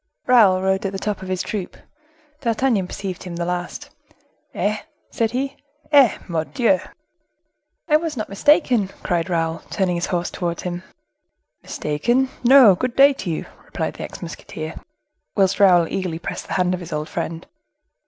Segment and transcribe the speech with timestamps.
[0.25, 1.77] Raoul rode at the side of his troop;
[2.39, 3.91] D'Artagnan perceived him the last.
[4.55, 4.79] "Eh!"
[5.11, 5.57] said he,
[5.91, 6.17] "Eh!
[6.27, 6.79] Mordioux!"
[7.87, 10.81] "I was not mistaken!" cried Raoul, turning his horse towards him.
[11.61, 12.73] "Mistaken—no!
[12.73, 14.73] Good day to you," replied the ex musketeer;
[15.35, 17.45] whilst Raoul eagerly pressed the hand of his old friend.